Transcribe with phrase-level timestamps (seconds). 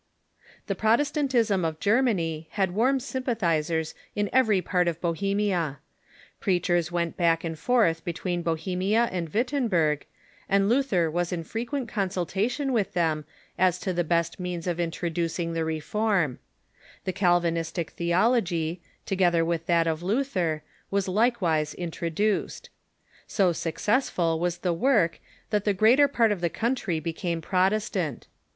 [0.65, 5.77] The Protestantism of Germany had Avarm sympathizers in every part of Bohemia.
[6.39, 10.01] Preachers went back and forth be «tAveen Bohemia and Wittenbersr,
[10.49, 13.25] and Luther Avas German...^ Protestantism in frequent consultation Avith them
[13.59, 16.39] as to the best in 0 emia ^^^gj^j^g ^f introducing the reform.
[17.03, 22.71] The Calvinistic theology, together Avith that of Luther, was likewise intro duced.
[23.27, 25.19] So successful Avas the Avork
[25.51, 28.25] that the greater part of the country became Protestant.